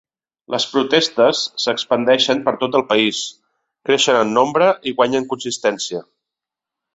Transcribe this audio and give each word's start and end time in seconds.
Les 0.51 0.63
protestes 0.75 1.41
s’expandeixen 1.65 2.41
per 2.47 2.53
tot 2.63 2.77
el 2.79 2.85
país, 2.93 3.19
creixen 3.91 4.19
en 4.23 4.33
nombre 4.39 4.71
i 4.93 4.95
guanyen 5.03 5.29
consistència. 5.35 6.03